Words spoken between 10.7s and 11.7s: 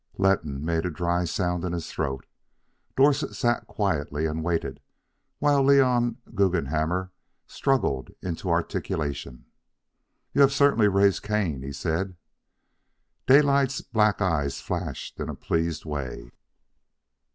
raised Cain,"